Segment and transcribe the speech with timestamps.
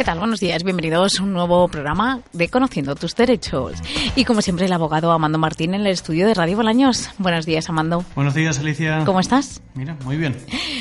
[0.00, 0.18] ¿Qué tal?
[0.18, 3.74] Buenos días, bienvenidos a un nuevo programa de Conociendo tus Derechos.
[4.16, 7.10] Y como siempre, el abogado Amando Martín en el estudio de Radio Bolaños.
[7.18, 8.02] Buenos días, Amando.
[8.14, 9.04] Buenos días, Alicia.
[9.04, 9.60] ¿Cómo estás?
[9.74, 10.38] Mira, muy bien.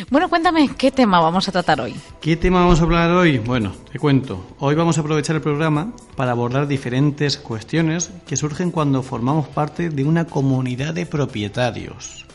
[0.09, 1.95] Bueno, cuéntame, ¿qué tema vamos a tratar hoy?
[2.21, 3.39] ¿Qué tema vamos a hablar hoy?
[3.39, 4.55] Bueno, te cuento.
[4.57, 9.89] Hoy vamos a aprovechar el programa para abordar diferentes cuestiones que surgen cuando formamos parte
[9.89, 12.25] de una comunidad de propietarios.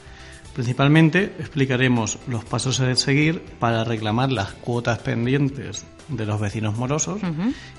[0.52, 7.20] Principalmente explicaremos los pasos a seguir para reclamar las cuotas pendientes de los vecinos morosos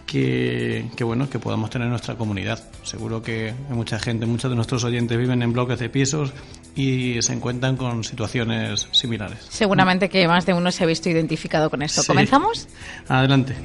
[0.05, 2.63] que, que, bueno que podamos tener en nuestra comunidad.
[2.83, 6.33] Seguro que mucha gente, muchos de nuestros oyentes viven en bloques de pisos
[6.75, 9.45] y se encuentran con situaciones similares.
[9.49, 12.01] Seguramente que más de uno se ha visto identificado con esto.
[12.01, 12.07] Sí.
[12.07, 12.67] ¿Comenzamos?
[13.07, 13.55] Adelante.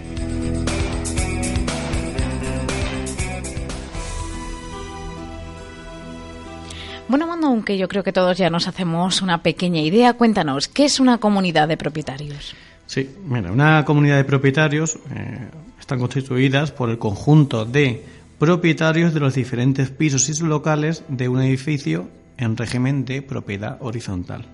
[7.10, 10.84] Bueno, Amando, aunque yo creo que todos ya nos hacemos una pequeña idea, cuéntanos, ¿qué
[10.84, 12.54] es una comunidad de propietarios?
[12.90, 15.38] Sí, mira, una comunidad de propietarios eh,
[15.78, 18.04] están constituidas por el conjunto de
[18.36, 24.44] propietarios de los diferentes pisos y locales de un edificio en régimen de propiedad horizontal.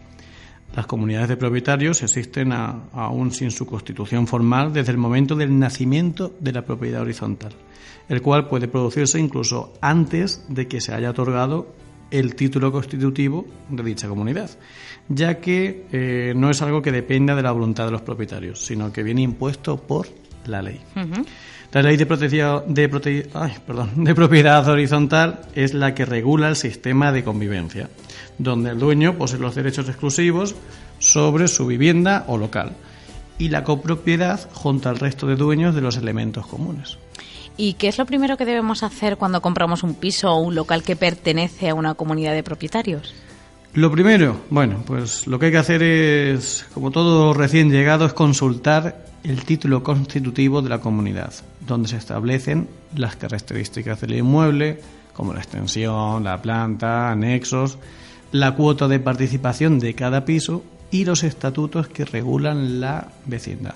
[0.75, 5.59] Las comunidades de propietarios existen a- aún sin su constitución formal desde el momento del
[5.59, 7.53] nacimiento de la propiedad horizontal,
[8.11, 11.69] el cual puede producirse incluso antes de que se haya otorgado
[12.11, 14.51] el título constitutivo de dicha comunidad,
[15.09, 18.93] ya que eh, no es algo que dependa de la voluntad de los propietarios, sino
[18.93, 20.07] que viene impuesto por
[20.47, 20.81] la ley.
[21.73, 26.49] La ley de, protección- de, prote- ay, perdón, de propiedad horizontal es la que regula
[26.49, 27.91] el sistema de convivencia,
[28.39, 30.55] donde el dueño posee los derechos exclusivos
[31.01, 32.73] sobre su vivienda o local
[33.39, 36.97] y la copropiedad junto al resto de dueños de los elementos comunes.
[37.57, 40.83] ¿Y qué es lo primero que debemos hacer cuando compramos un piso o un local
[40.83, 43.15] que pertenece a una comunidad de propietarios?
[43.73, 48.13] Lo primero, bueno, pues lo que hay que hacer es, como todo recién llegado, es
[48.15, 51.33] consultar el título constitutivo de la comunidad,
[51.67, 54.81] donde se establecen las características del inmueble,
[55.13, 57.79] como la extensión, la planta, anexos,
[58.33, 63.75] la cuota de participación de cada piso y los estatutos que regulan la vecindad.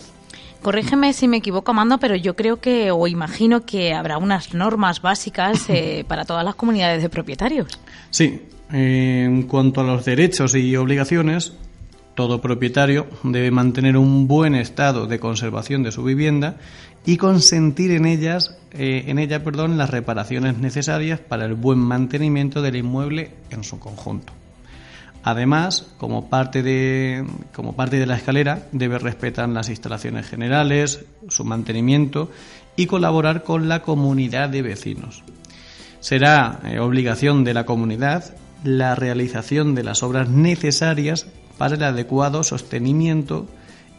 [0.62, 5.00] Corrígeme si me equivoco, Amando, pero yo creo que o imagino que habrá unas normas
[5.00, 7.80] básicas eh, para todas las comunidades de propietarios.
[8.10, 11.54] Sí, en cuanto a los derechos y obligaciones,
[12.14, 16.56] todo propietario debe mantener un buen estado de conservación de su vivienda
[17.06, 22.60] y consentir en ellas, eh, en ella, perdón, las reparaciones necesarias para el buen mantenimiento
[22.60, 24.34] del inmueble en su conjunto.
[25.22, 31.44] Además, como parte de, como parte de la escalera, debe respetar las instalaciones generales, su
[31.44, 32.30] mantenimiento
[32.76, 35.22] y colaborar con la comunidad de vecinos.
[36.00, 41.26] Será eh, obligación de la comunidad la realización de las obras necesarias
[41.58, 43.46] para el adecuado sostenimiento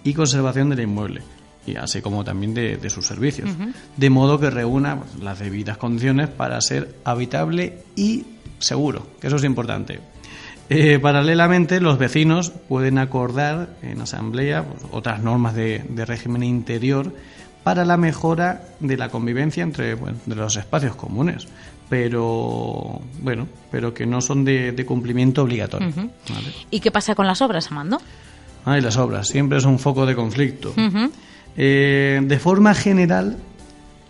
[0.04, 1.22] y conservación del inmueble,
[1.66, 3.50] y así como también de, de sus servicios,
[3.98, 8.26] de modo que reúna pues, las debidas condiciones para ser habitable y
[8.60, 10.00] seguro, que eso es importante.
[10.74, 17.14] Eh, paralelamente, los vecinos pueden acordar en asamblea pues, otras normas de, de régimen interior
[17.64, 21.46] para la mejora de la convivencia entre bueno, de los espacios comunes,
[21.90, 25.90] pero bueno, pero que no son de, de cumplimiento obligatorio.
[25.94, 26.48] ¿vale?
[26.72, 28.00] ¿Y qué pasa con las obras, Amando?
[28.64, 30.74] Ah, y las obras siempre es un foco de conflicto.
[31.58, 33.36] Eh, de forma general,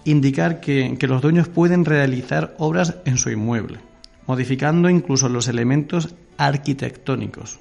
[0.06, 3.80] indicar que, que los dueños pueden realizar obras en su inmueble,
[4.28, 7.60] modificando incluso los elementos arquitectónicos.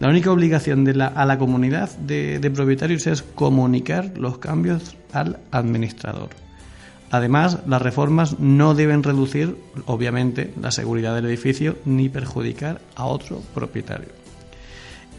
[0.00, 5.38] La única obligación de la, a la comunidad de, propietarios es comunicar los cambios al
[5.50, 6.30] administrador.
[7.10, 9.56] Además, las reformas no deben reducir,
[9.86, 14.08] obviamente, la seguridad del edificio ni perjudicar a otro propietario.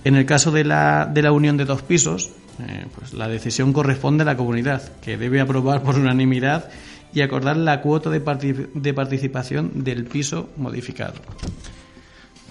[0.04, 3.74] En el caso de la, de la unión de dos pisos, eh, pues la decisión
[3.74, 6.70] corresponde a la comunidad, que debe aprobar por unanimidad
[7.14, 11.16] y acordar la cuota de participación del piso modificado.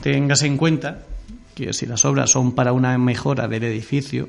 [0.07, 1.01] Téngase en cuenta
[1.57, 4.29] que si las obras son para una mejora del edificio,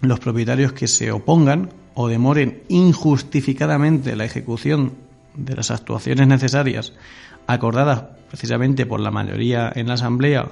[0.00, 4.94] los propietarios que se opongan o demoren injustificadamente la ejecución
[5.36, 6.92] de las actuaciones necesarias
[7.46, 10.48] acordadas precisamente por la mayoría en la Asamblea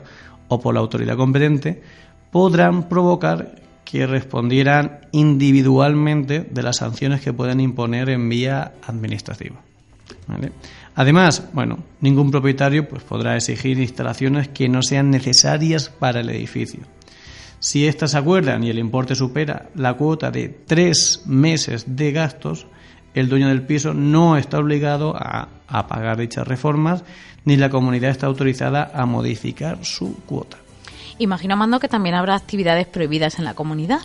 [0.47, 1.83] o por la autoridad competente,
[2.31, 9.68] podrán provocar que respondieran individualmente de las sanciones que pueden imponer en vía administrativa.
[10.95, 16.81] Además, bueno, ningún propietario pues, podrá exigir instalaciones que no sean necesarias para el edificio.
[17.61, 22.67] Si éstas se acuerdan y el importe supera la cuota de tres meses de gastos,
[23.15, 27.05] el dueño del piso no está obligado a, a pagar dichas reformas
[27.45, 30.59] ni la comunidad está autorizada a modificar su cuota.
[31.19, 34.01] Imagino, Amando, que también habrá actividades prohibidas en la comunidad.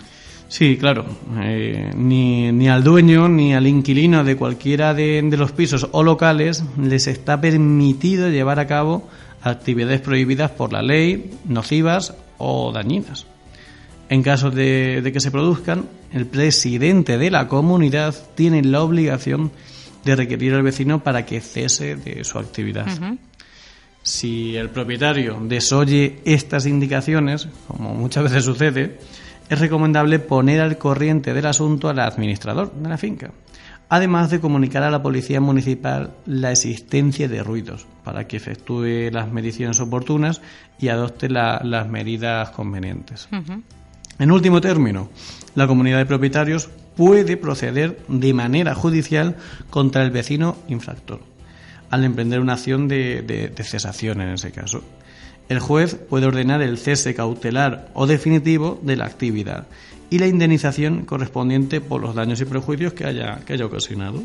[0.53, 1.03] Sí, claro.
[1.41, 6.03] Eh, ni, ni, al dueño ni al inquilino de cualquiera de, de, los pisos o
[6.03, 9.09] locales les está permitido llevar a cabo
[9.41, 13.25] actividades prohibidas por la ley, nocivas o dañinas.
[14.09, 19.51] En caso de, de que se produzcan, el presidente de la comunidad tiene la obligación
[20.05, 22.85] de requerir al vecino para que cese de su actividad.
[24.03, 28.99] Si el propietario desoye estas indicaciones, como muchas veces sucede,
[29.53, 33.31] es recomendable poner al corriente del asunto al administrador de la finca,
[33.89, 39.31] además de comunicar a la policía municipal la existencia de ruidos para que efectúe las
[39.31, 40.41] mediciones oportunas
[40.79, 43.29] y adopte las medidas convenientes.
[44.19, 45.09] En último término,
[45.55, 49.37] la comunidad de propietarios puede proceder de manera judicial
[49.69, 51.21] contra el vecino infractor,
[51.89, 54.83] al emprender una acción de cesación en ese caso
[55.49, 59.67] el juez puede ordenar el cese cautelar o definitivo de la actividad
[60.09, 64.21] y la indemnización correspondiente por los daños y prejuicios que haya, que haya ocasionado.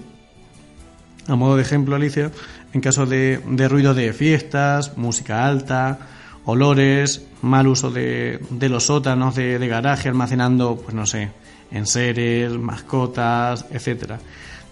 [1.26, 2.30] A modo de ejemplo, Alicia,
[2.72, 5.98] en caso de, ruido de fiestas, música alta,
[6.44, 11.30] olores, mal uso de, los sótanos de, garaje almacenando, pues no sé,
[11.70, 14.20] enseres, mascotas, etcétera.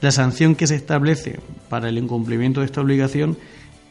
[0.00, 3.37] La sanción que se establece para el incumplimiento de esta obligación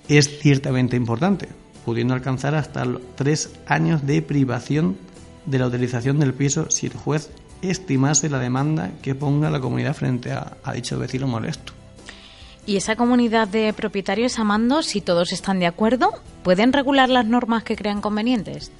[0.07, 1.49] es ciertamente importante,
[1.85, 2.83] pudiendo alcanzar hasta
[3.15, 4.97] tres años de privación
[5.45, 7.29] de la utilización del piso si el juez
[7.61, 11.73] estimase la demanda que ponga la comunidad frente a, dicho vecino molesto.
[12.65, 16.11] ¿Y esa comunidad de propietarios, Amando, si todos están de acuerdo,
[16.43, 18.71] pueden regular las normas que crean convenientes?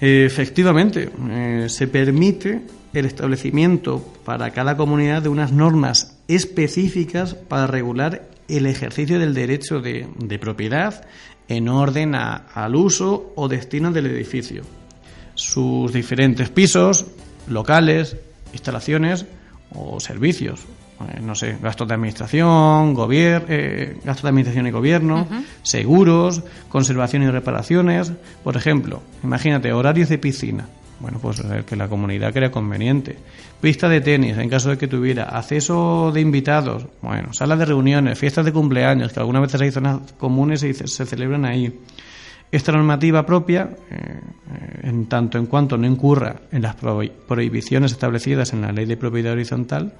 [0.00, 2.62] Efectivamente, eh, se permite
[2.94, 9.80] el establecimiento para cada comunidad de unas normas específicas para regular el ejercicio del derecho
[9.80, 11.04] de, de propiedad
[11.48, 14.62] en orden al uso o destino del edificio,
[15.34, 17.06] sus diferentes pisos,
[17.48, 18.16] locales,
[18.52, 19.26] instalaciones
[19.74, 20.60] o servicios.
[21.00, 25.26] Eh, no sé, gastos de administración, gobier eh, gastos de administración y gobierno,
[25.62, 28.12] seguros, conservación y reparaciones.
[28.44, 30.68] Por ejemplo, imagínate, horarios de piscina.
[31.02, 33.16] Bueno, pues el que la comunidad crea conveniente.
[33.60, 35.24] Pista de tenis, en caso de que tuviera.
[35.24, 36.86] Acceso de invitados.
[37.02, 41.04] Bueno, salas de reuniones, fiestas de cumpleaños, que algunas veces hay zonas comunes y se,
[41.04, 41.76] celebran ahí.
[42.52, 44.20] Esta normativa propia, eh,
[44.84, 49.32] en tanto en cuanto no incurra en las prohibiciones establecidas en la ley de propiedad
[49.32, 49.94] horizontal,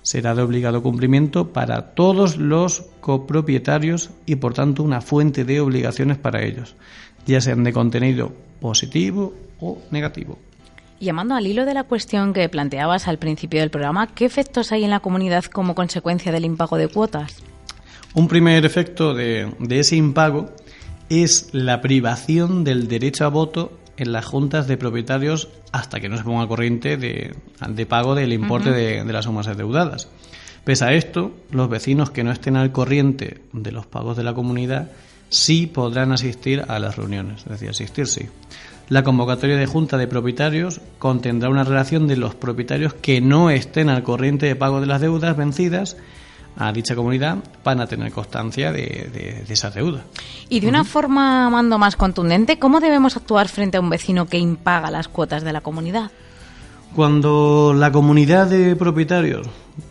[0.00, 6.16] será de obligado cumplimiento para todos los copropietarios y por tanto una fuente de obligaciones
[6.16, 6.76] para ellos,
[7.26, 10.38] ya sean de contenido positivo o negativo.
[10.98, 14.84] Llamando al hilo de la cuestión que planteabas al principio del programa, ¿qué efectos hay
[14.84, 17.42] en la comunidad como consecuencia del impago de cuotas?
[18.14, 20.50] Un primer efecto de, ese impago
[21.10, 26.16] es la privación del derecho a voto en las juntas de propietarios hasta que no
[26.16, 27.36] se ponga corriente de,
[27.86, 30.08] pago del importe de, de, las sumas adeudadas.
[30.64, 34.32] Pese a esto, los vecinos que no estén al corriente de los pagos de la
[34.32, 34.90] comunidad
[35.28, 38.28] sí podrán asistir a las reuniones, es decir, asistir sí.
[38.88, 43.88] La convocatoria de junta de propietarios contendrá una relación de los propietarios que no estén
[43.88, 45.96] al corriente de pago de las deudas vencidas
[46.56, 50.04] a dicha comunidad para tener constancia de, esa deuda.
[50.48, 54.38] Y de una forma, Mando, más contundente, ¿cómo debemos actuar frente a un vecino que
[54.38, 56.10] impaga las cuotas de la comunidad?
[56.94, 59.48] Cuando la comunidad de propietarios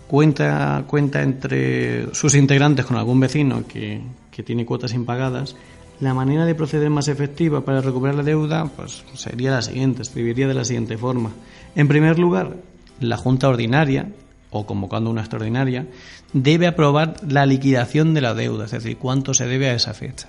[0.07, 4.01] cuenta, cuenta entre sus integrantes con algún vecino que,
[4.35, 5.55] que tiene cuotas impagadas,
[6.01, 10.45] la manera de proceder más efectiva para recuperar la deuda pues, sería la siguiente, escribiría
[10.45, 11.31] de la siguiente forma.
[11.73, 12.57] En primer lugar,
[12.99, 14.09] la Junta Ordinaria,
[14.49, 15.87] o convocando una extraordinaria,
[16.33, 20.27] debe aprobar la liquidación de la deuda, es decir, cuánto se debe a esa fecha.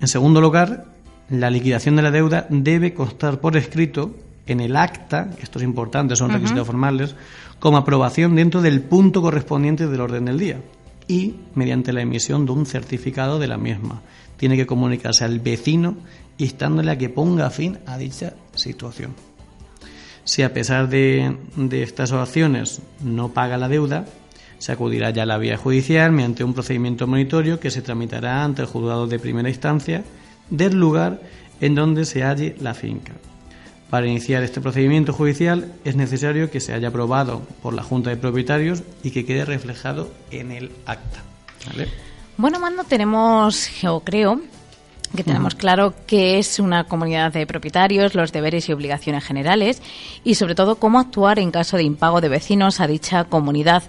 [0.00, 0.86] En segundo lugar,
[1.30, 4.16] la liquidación de la deuda debe constar por escrito
[4.46, 7.14] en el acta, esto es importante, son requisitos formales,
[7.60, 10.58] como aprobación dentro del punto correspondiente del orden del día
[11.08, 14.02] y mediante la emisión de un certificado de la misma
[14.36, 15.96] tiene que comunicarse al vecino
[16.38, 19.14] instándole a que ponga fin a dicha situación.
[20.24, 21.36] Si a pesar de,
[21.70, 24.06] estas acciones no paga la deuda,
[24.58, 28.62] se acudirá ya a la vía judicial mediante un procedimiento monitorio que se tramitará ante
[28.62, 30.02] el juzgado de primera instancia
[30.48, 31.20] del lugar
[31.60, 33.12] en donde se halle la finca.
[33.94, 38.16] Para iniciar este procedimiento judicial es necesario que se haya aprobado por la Junta de
[38.16, 41.22] Propietarios y que quede reflejado en el acta.
[42.36, 44.40] Bueno, Mando, tenemos, yo creo,
[45.14, 49.80] que tenemos claro qué es una comunidad de propietarios, los deberes y obligaciones generales
[50.24, 53.84] y sobre todo cómo actuar en caso de impago de vecinos a dicha comunidad.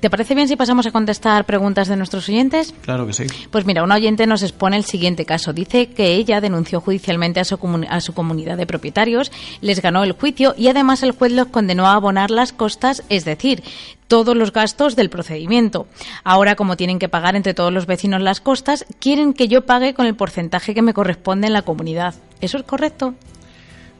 [0.00, 2.74] ¿Te parece bien si pasamos a contestar preguntas de nuestros oyentes?
[2.82, 3.26] Claro que sí.
[3.50, 5.52] Pues mira, un oyente nos expone el siguiente caso.
[5.52, 9.30] Dice que ella denunció judicialmente a su, a su comunidad de propietarios,
[9.60, 13.26] les ganó el juicio y además el juez los condenó a abonar las costas, es
[13.26, 13.62] decir,
[14.08, 15.86] todos los gastos del procedimiento.
[16.24, 19.92] Ahora, como tienen que pagar entre todos los vecinos las costas, quieren que yo pague
[19.92, 22.14] con el porcentaje que me corresponde en la comunidad.
[22.40, 23.14] ¿Eso es correcto?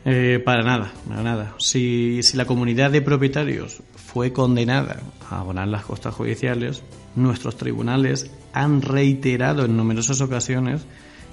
[0.07, 1.55] Eh, para nada, para nada.
[1.59, 5.01] Si, si la comunidad de propietarios fue condenada
[5.31, 6.83] a abonar las costas judiciales,
[7.15, 10.83] nuestros tribunales han reiterado en numerosas ocasiones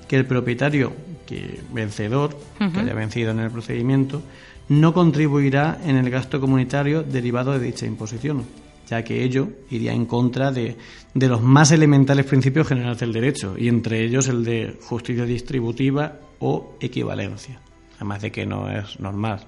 [0.08, 0.94] que el propietario
[1.26, 4.22] que vencedor, que haya vencido en el procedimiento,
[4.70, 8.46] no contribuirá en el gasto comunitario derivado de dicha imposición
[8.88, 10.78] ya que ello iría en contra de,
[11.14, 16.20] de, los más elementales principios generales del derecho, y entre ellos el de justicia distributiva
[16.40, 17.60] o equivalencia.
[17.98, 19.40] Además de que no es normal,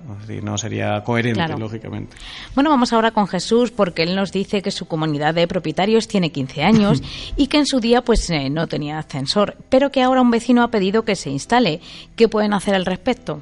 [0.41, 2.18] no sería coherente, lógicamente.
[2.56, 6.32] Bueno, vamos ahora con Jesús, porque él nos dice que su comunidad de propietarios tiene
[6.32, 7.03] 15 años
[7.38, 10.63] y que en su día pues eh, no tenía ascensor, pero que ahora un vecino
[10.63, 11.79] ha pedido que se instale.
[12.15, 13.41] ¿Qué pueden hacer al respecto?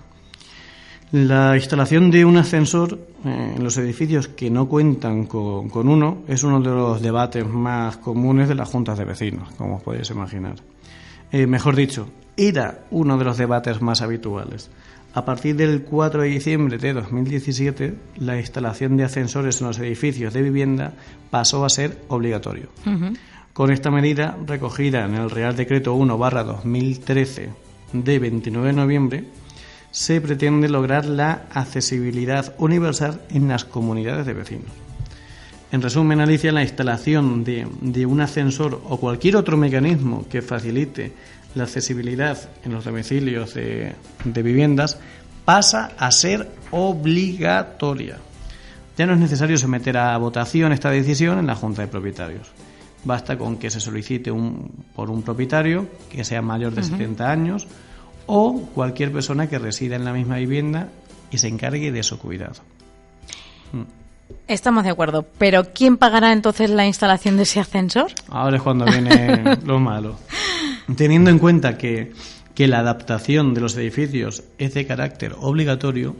[1.13, 6.43] La instalación de un ascensor eh, en los edificios que no cuentan con, uno es
[6.43, 10.55] uno de los debates más comunes de las juntas de vecinos, como podéis imaginar.
[11.31, 14.69] Eh, mejor dicho, era uno de los debates más habituales.
[15.17, 20.31] A partir del 4 de diciembre de 2017, la instalación de ascensores en los edificios
[20.31, 20.93] de vivienda
[21.31, 22.69] pasó a ser obligatorio.
[23.51, 27.49] Con esta medida, recogida en el Real Decreto 1-2013
[27.93, 29.23] de 29 de noviembre,
[29.89, 34.69] se pretende lograr la accesibilidad universal en las comunidades de vecinos.
[35.71, 41.11] En resumen, Alicia, la instalación de, un ascensor o cualquier otro mecanismo que facilite
[41.57, 44.99] la accesibilidad en los domicilios de, de viviendas
[45.45, 48.17] pasa a ser obligatoria.
[48.97, 52.51] Ya no es necesario someter a votación esta decisión en la Junta de Propietarios.
[53.03, 57.67] Basta con que se solicite un, por un propietario que sea mayor de 70 años
[58.25, 60.89] o cualquier persona que resida en la misma vivienda
[61.31, 62.55] y se encargue de su cuidado.
[63.71, 63.83] Mm.
[64.47, 68.11] Estamos de acuerdo, pero ¿quién pagará entonces la instalación de ese ascensor?
[68.29, 70.17] Ahora es cuando viene lo malo.
[70.95, 72.13] Teniendo en cuenta que,
[72.55, 76.15] la adaptación de los edificios es de carácter obligatorio,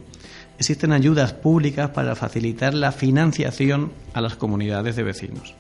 [0.60, 5.56] existen ayudas públicas para facilitar la financiación a las comunidades de vecinos.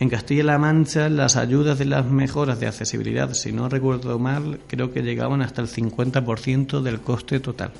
[0.00, 4.92] En Castilla-La Mancha las ayudas de las mejoras de accesibilidad, si no recuerdo mal, creo
[4.92, 7.72] que llegaban hasta el 50% del coste total.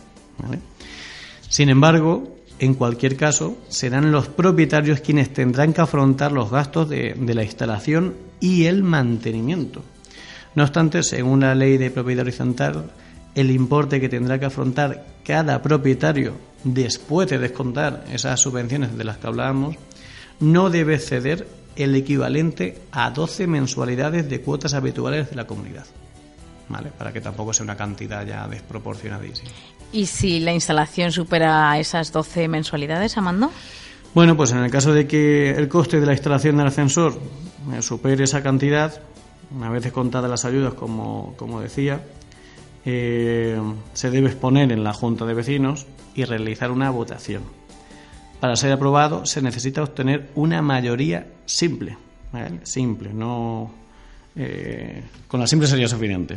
[1.48, 7.34] Sin embargo, en cualquier caso, serán los propietarios quienes tendrán que afrontar los gastos de
[7.34, 9.82] la instalación y el mantenimiento.
[10.54, 12.90] No obstante, según la ley de propiedad horizontal,
[13.34, 19.18] el importe que tendrá que afrontar cada propietario después de descontar esas subvenciones de las
[19.18, 19.76] que hablábamos
[20.40, 21.46] no debe ceder
[21.76, 25.86] el equivalente a 12 mensualidades de cuotas habituales de la comunidad.
[26.68, 26.90] ¿Vale?
[26.96, 29.50] Para que tampoco sea una cantidad ya desproporcionadísima.
[29.92, 33.50] ¿Y si la instalación supera esas 12 mensualidades, Amando?
[34.14, 37.20] Bueno, pues en el caso de que el coste de la instalación del ascensor
[37.72, 39.00] eh, supere esa cantidad,
[39.54, 42.02] una vez descontadas las ayudas, como, como decía,
[42.84, 43.60] eh,
[43.92, 47.42] se debe exponer en la Junta de Vecinos y realizar una votación
[48.44, 51.96] para ser aprobado se necesita obtener una mayoría simple,
[52.62, 53.72] simple, no
[54.36, 56.36] eh, con la simple sería suficiente.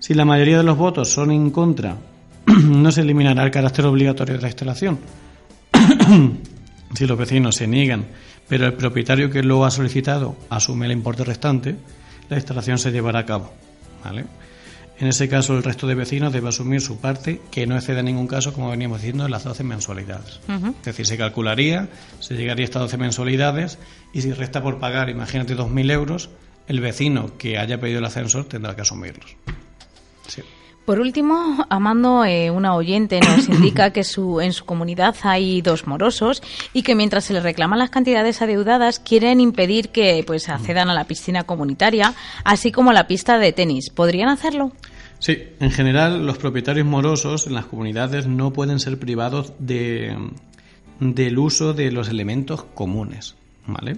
[0.00, 1.96] Si la mayoría de los votos son en contra,
[2.46, 4.98] no se eliminará el carácter obligatorio de la instalación.
[6.92, 8.04] si los vecinos se niegan,
[8.48, 11.76] pero el propietario que lo ha solicitado asume el importe restante,
[12.34, 13.52] la instalación se llevará a cabo.
[14.02, 14.24] ¿vale?
[14.98, 18.06] En ese caso, el resto de vecinos debe asumir su parte, que no exceda en
[18.06, 20.40] ningún caso, como veníamos diciendo, las 12 mensualidades.
[20.48, 21.88] Es decir, se calcularía,
[22.20, 23.78] se llegaría a estas 12 mensualidades,
[24.12, 26.30] y si resta por pagar, imagínate, 2.000 euros,
[26.68, 29.36] el vecino que haya pedido el ascensor tendrá que asumirlos.
[30.84, 35.86] Por último, Amando, eh, una oyente nos indica que su, en su comunidad hay dos
[35.86, 36.42] morosos
[36.74, 40.94] y que mientras se les reclaman las cantidades adeudadas quieren impedir que pues accedan a
[40.94, 42.14] la piscina comunitaria,
[42.44, 43.90] así como a la pista de tenis.
[43.90, 44.72] ¿Podrían hacerlo?
[45.18, 50.14] Sí, en general los propietarios morosos en las comunidades no pueden ser privados de,
[51.00, 53.36] del uso de los elementos comunes,
[53.66, 53.96] ¿vale?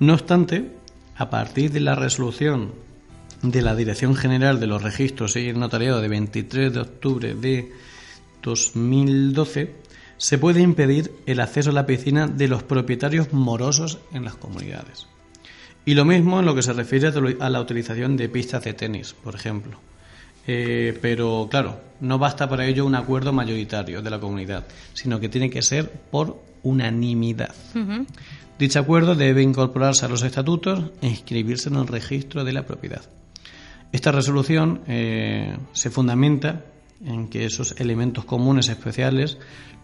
[0.00, 0.70] No obstante,
[1.16, 2.72] a partir de la resolución
[3.50, 7.72] de la Dirección General de los Registros y el Notariado de 23 de octubre de
[8.42, 9.74] 2012,
[10.16, 15.06] se puede impedir el acceso a la piscina de los propietarios morosos en las comunidades.
[15.84, 19.14] Y lo mismo en lo que se refiere a la utilización de pistas de tenis,
[19.22, 19.78] por ejemplo.
[20.46, 25.28] Eh, pero claro, no basta para ello un acuerdo mayoritario de la comunidad, sino que
[25.28, 27.54] tiene que ser por unanimidad.
[28.58, 33.02] Dicho acuerdo debe incorporarse a los estatutos e inscribirse en el registro de la propiedad.
[33.94, 36.64] Esta resolución eh, se fundamenta
[37.04, 39.38] en que esos elementos comunes especiales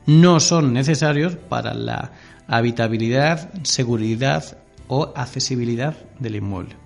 [0.05, 2.11] no son necesarios para la
[2.49, 6.79] habitabilidad, seguridad o accesibilidad del inmueble.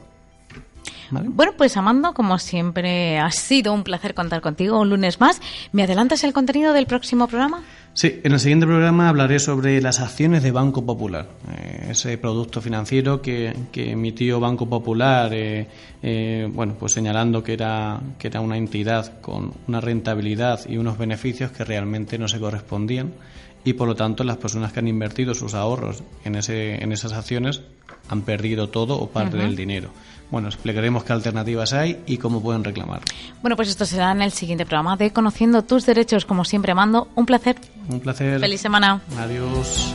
[1.11, 5.41] Bueno, pues Amando, como siempre, ha sido un placer contar contigo un lunes más.
[5.73, 7.63] ¿Me adelantas el contenido del próximo programa?
[7.97, 12.61] Sí, en el siguiente programa hablaré sobre las acciones de Banco Popular, eh, ese producto
[12.61, 15.67] financiero que, emitió Banco Popular, eh,
[16.03, 20.99] eh, bueno, pues señalando que era, que era una entidad con una rentabilidad y unos
[20.99, 23.15] beneficios que realmente no se correspondían
[23.65, 27.15] y por lo tanto las personas que han invertido sus ahorros en, ese, en esas
[27.15, 27.63] acciones
[28.09, 29.91] han perdido todo o parte del dinero.
[30.31, 33.01] Bueno, explicaremos qué alternativas hay y cómo pueden reclamar.
[33.43, 36.25] Bueno, pues esto será en el siguiente programa de Conociendo tus derechos.
[36.25, 37.57] Como siempre, mando un placer.
[37.89, 38.41] Un placer.
[38.41, 39.01] Feliz semana.
[39.19, 39.95] Adiós.